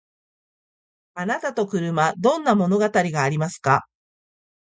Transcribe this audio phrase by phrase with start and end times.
[1.13, 3.85] あなたと車どんな物語がありますか？